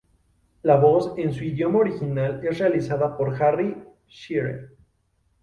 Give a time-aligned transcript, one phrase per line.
[0.63, 3.77] La voz en su idioma original es realizada por Harry
[4.09, 4.75] Shearer.